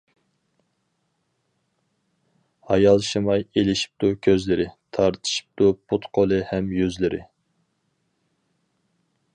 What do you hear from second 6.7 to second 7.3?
يۈزلىرى.